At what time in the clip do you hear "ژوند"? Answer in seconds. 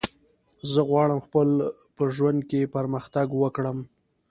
2.15-2.39